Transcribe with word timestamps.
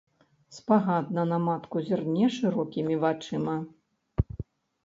Спагадна 0.59 1.25
на 1.33 1.37
матку 1.43 1.77
зірне 1.89 2.31
шырокімі 2.39 2.99
вачыма. 3.05 3.55